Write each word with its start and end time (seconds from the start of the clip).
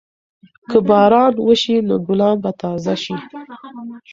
که 0.71 0.77
باران 0.87 1.33
وشي 1.47 1.75
نو 1.87 1.95
ګلان 2.07 2.35
به 2.43 2.51
تازه 2.61 2.95
شي. 3.03 3.15